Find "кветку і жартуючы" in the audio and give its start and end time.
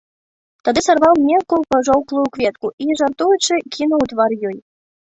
2.39-3.63